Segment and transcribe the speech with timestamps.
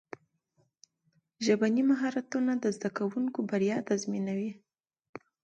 [1.45, 4.51] ژبني مهارتونه د زدهکوونکو بریا تضمینوي.